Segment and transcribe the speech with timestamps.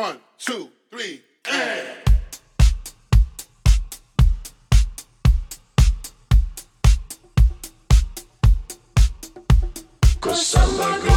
[0.00, 1.88] One, two, three, and.
[10.22, 11.09] Cause somebody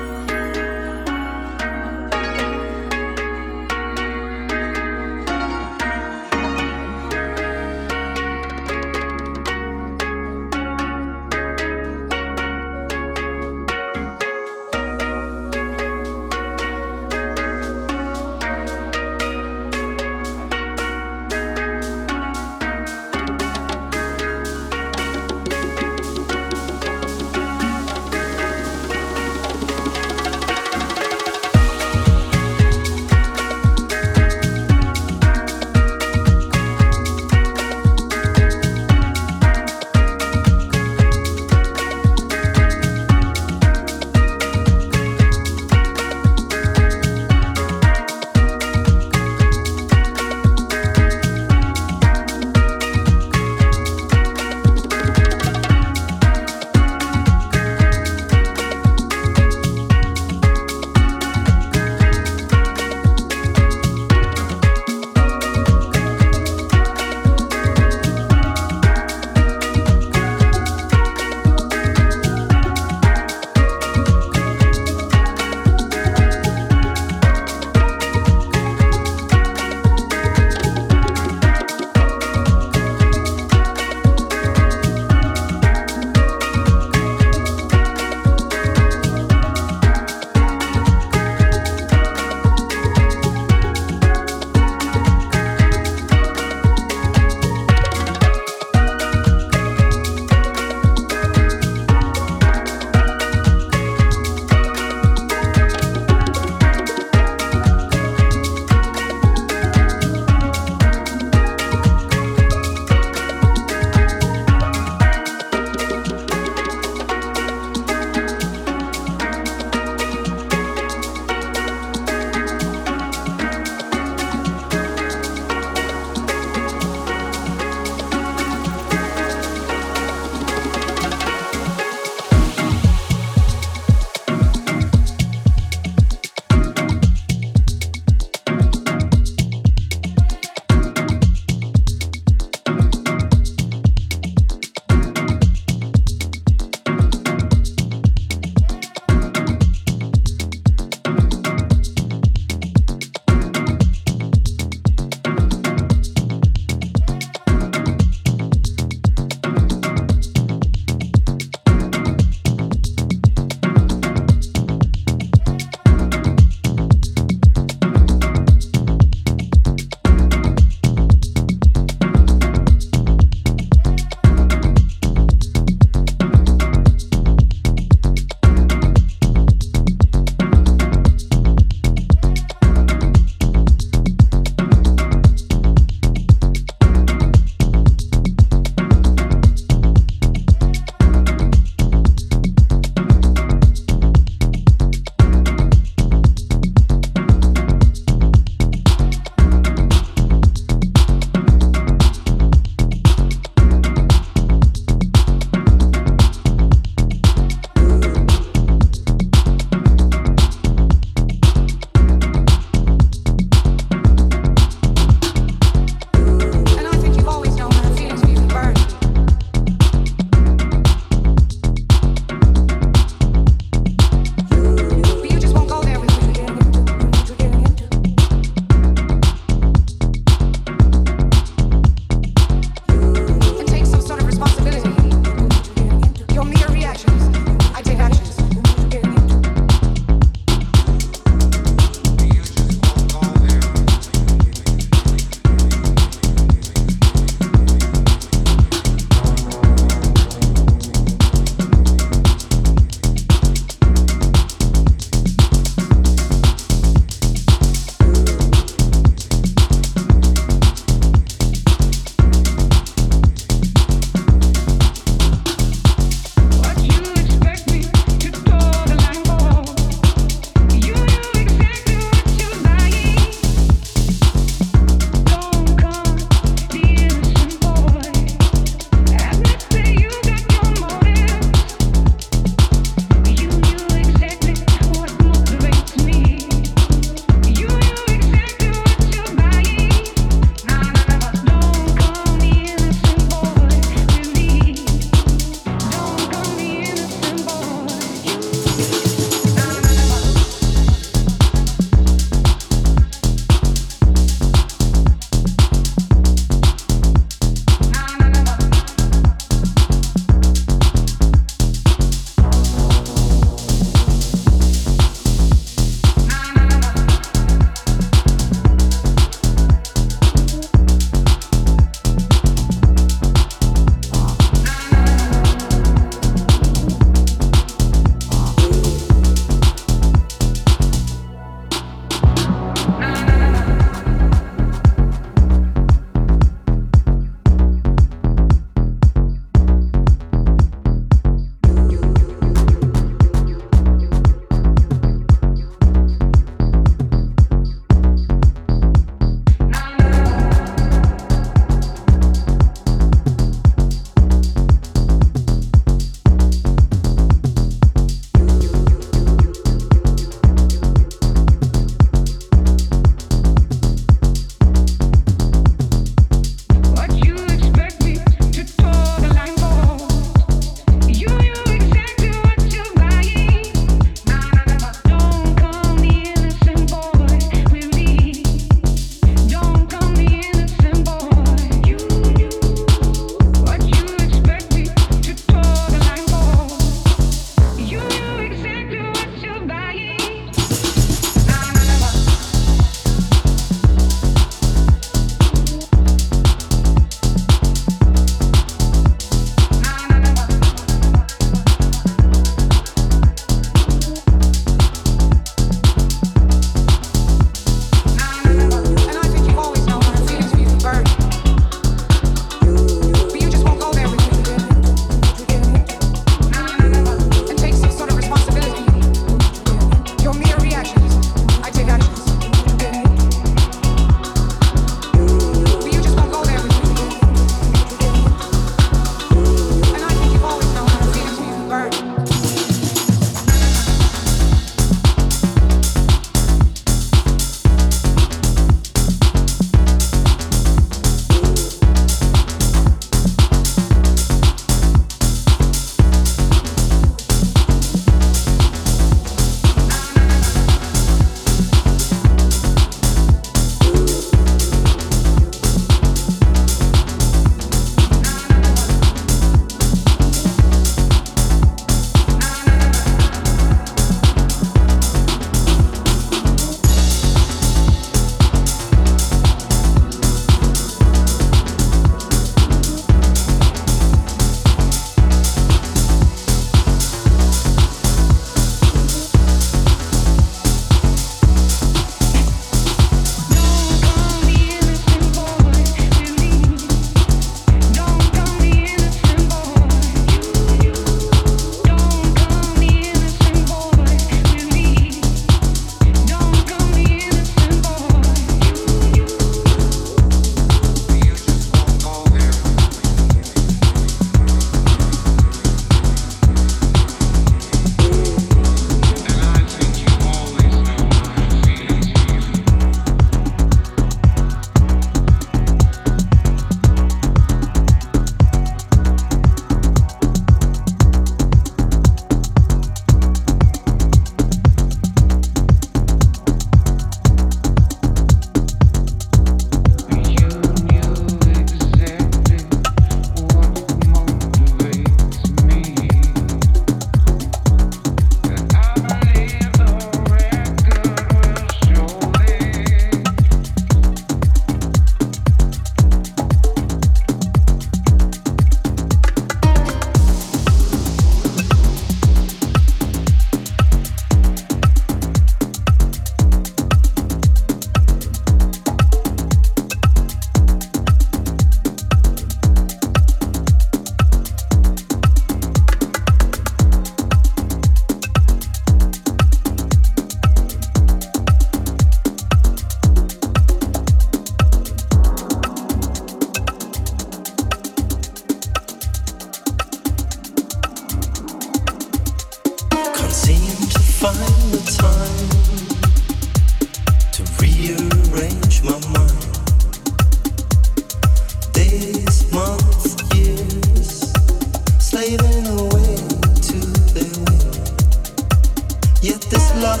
[599.22, 600.00] Yet this love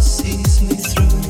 [0.00, 1.23] sees me through.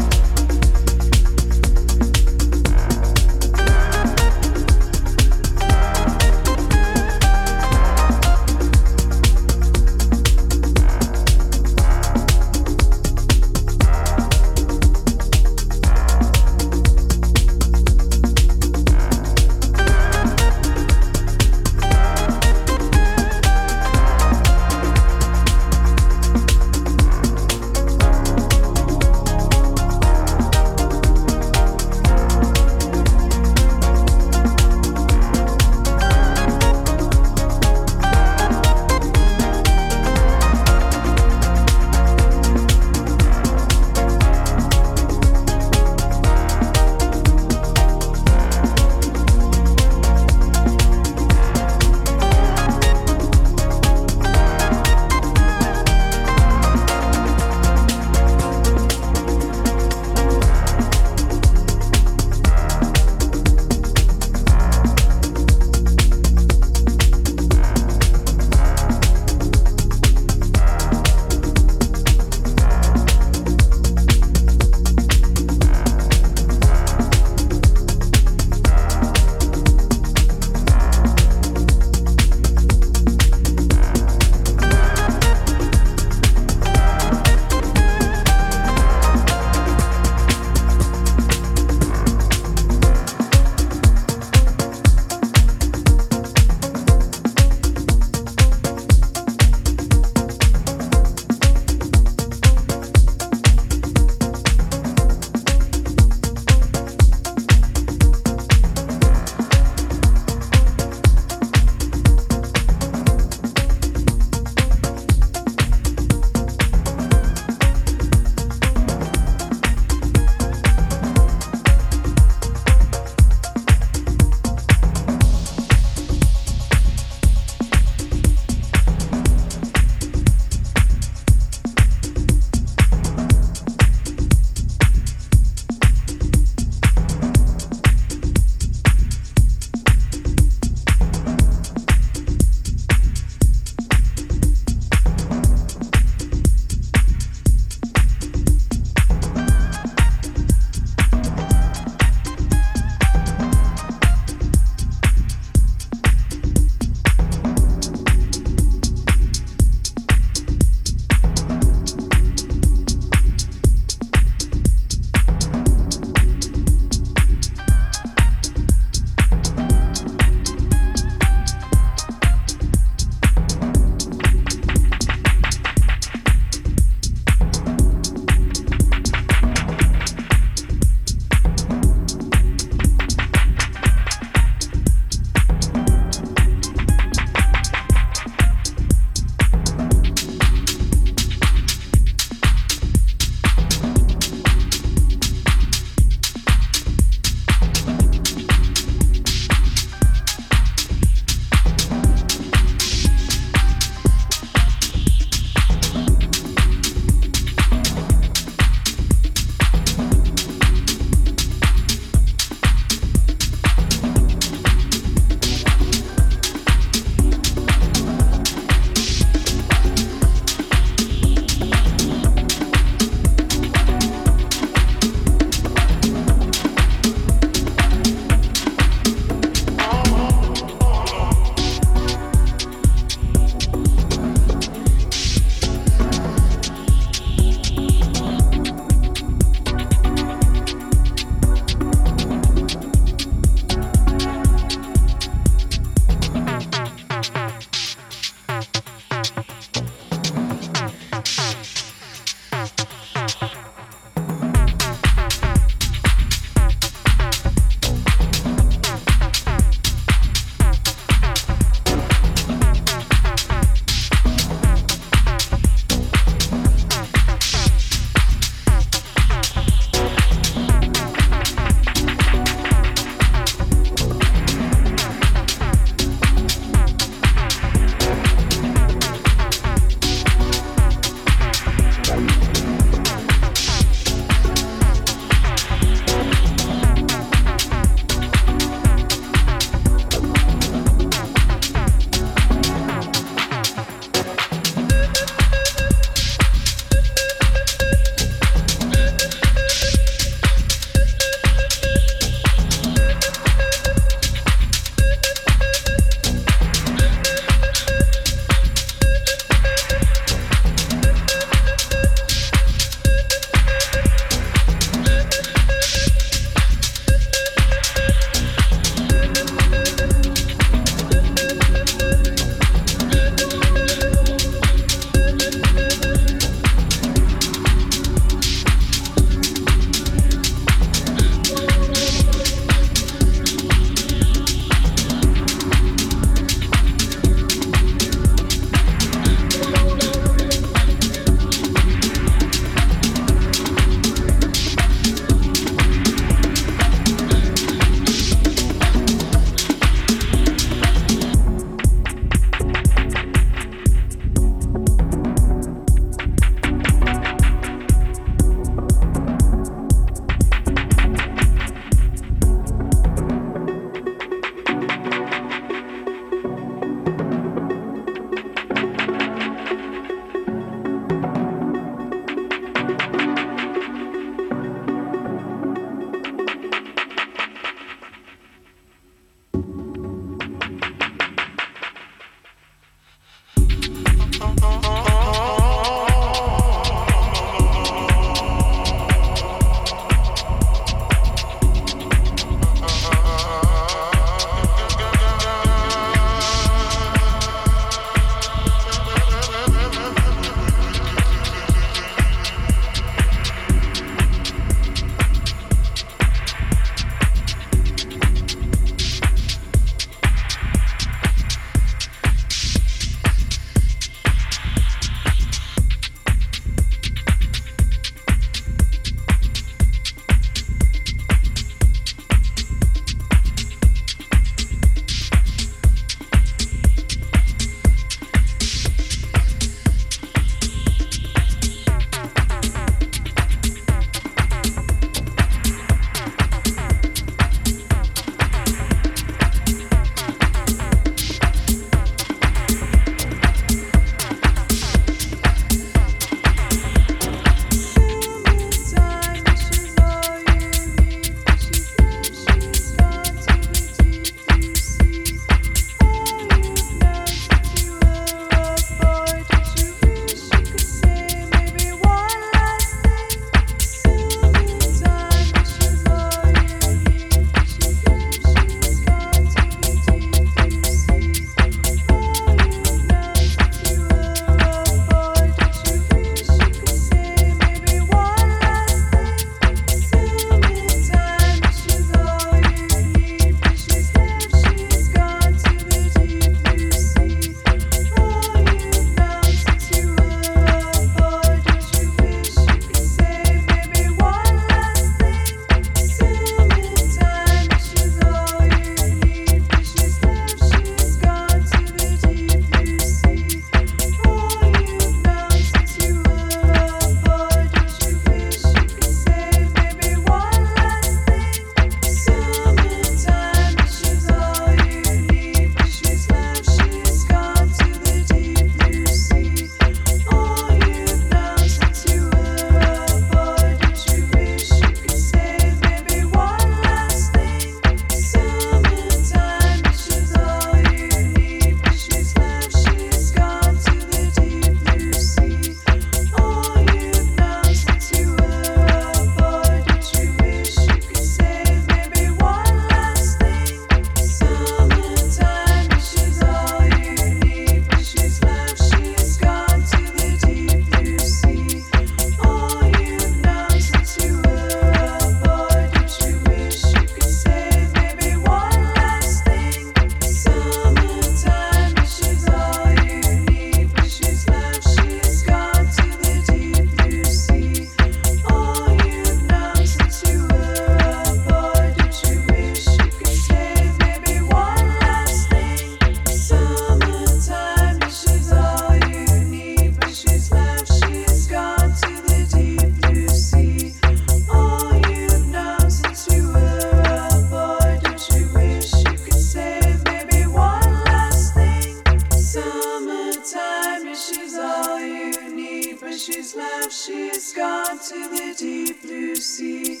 [596.18, 600.00] she's left, she's gone to the deep blue sea.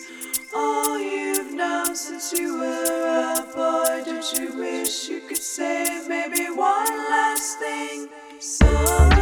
[0.54, 6.46] All you've known since you were a boy, don't you wish you could say maybe
[6.46, 8.08] one last thing?
[8.40, 9.17] Some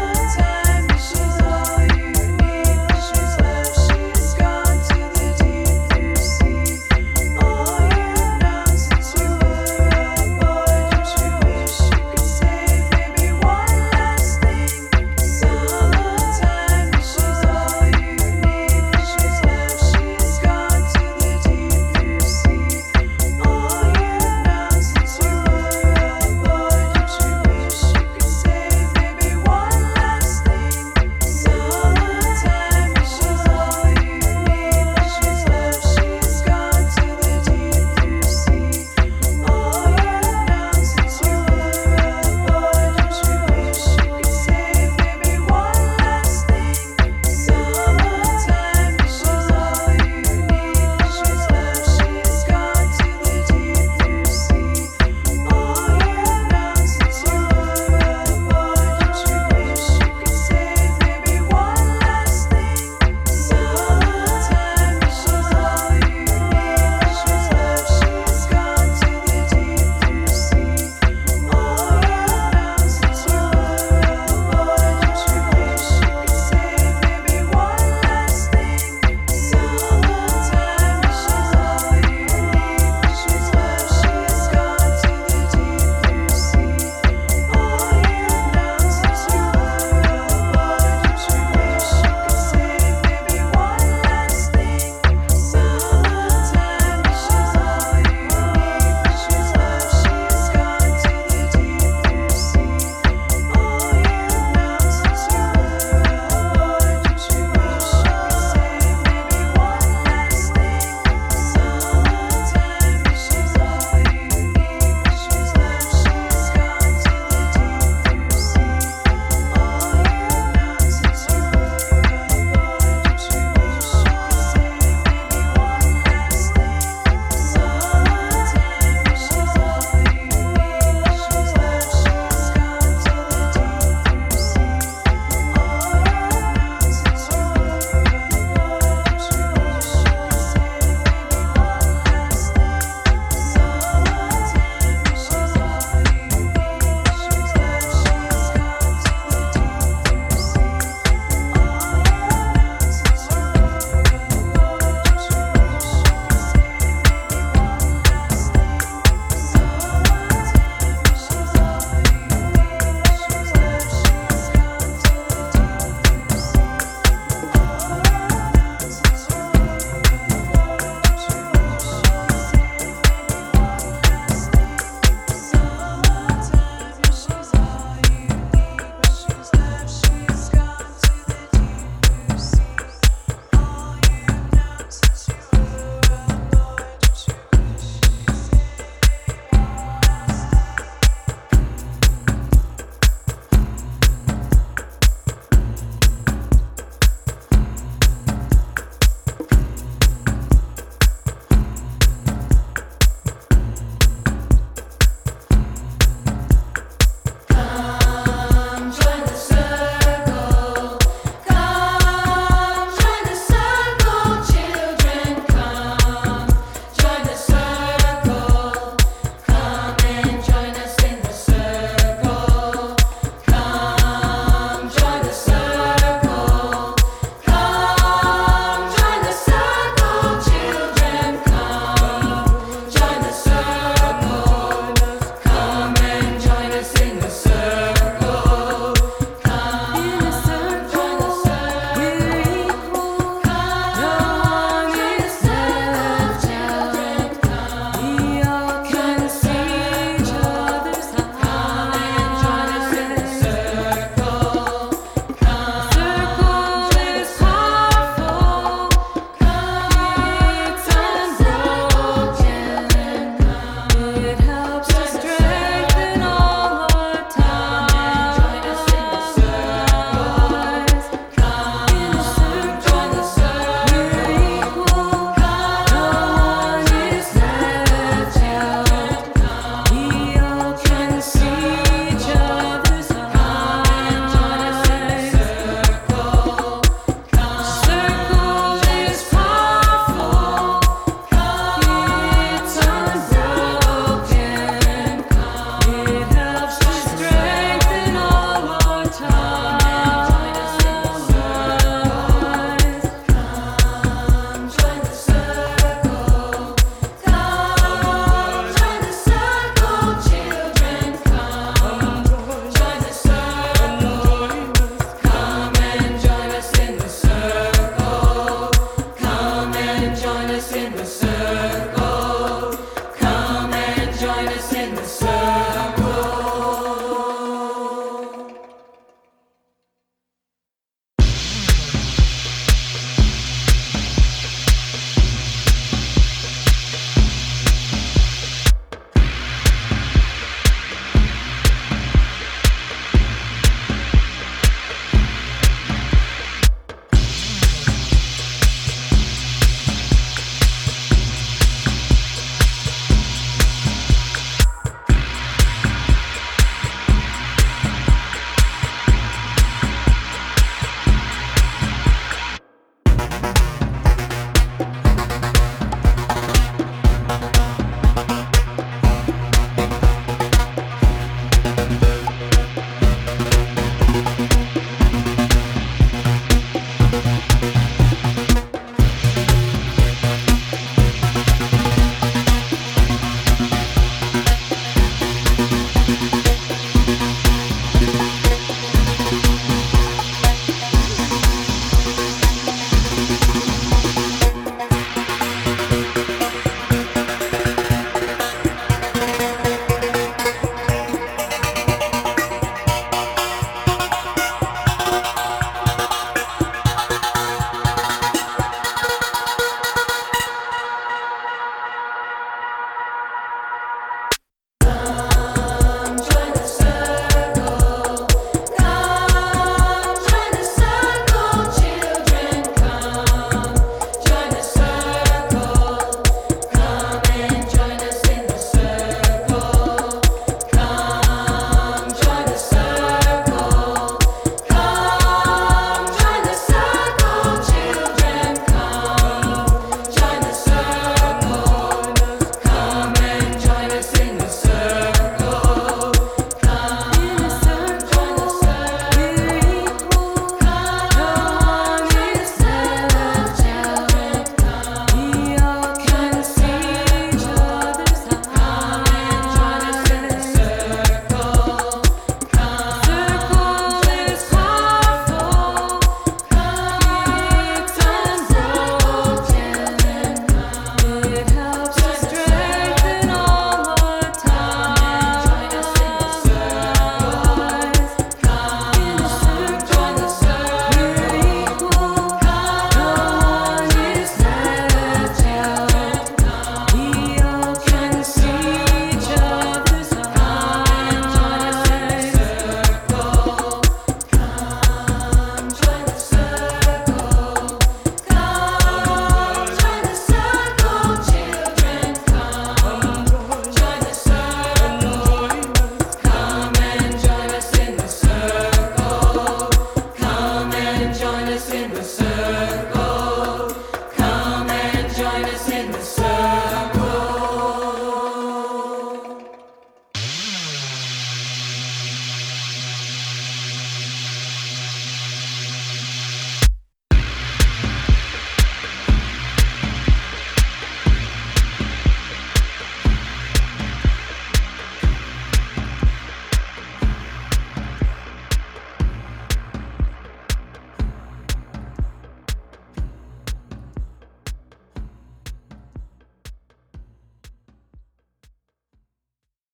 [324.86, 325.35] in the sun.